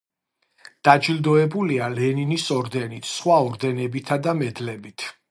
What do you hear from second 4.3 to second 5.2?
მედლებით.